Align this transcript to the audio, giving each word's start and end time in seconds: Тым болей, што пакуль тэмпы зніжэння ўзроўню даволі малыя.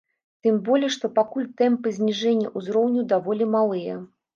Тым 0.45 0.55
болей, 0.69 0.91
што 0.95 1.11
пакуль 1.19 1.47
тэмпы 1.63 1.95
зніжэння 2.01 2.57
ўзроўню 2.59 3.09
даволі 3.17 3.53
малыя. 3.57 4.07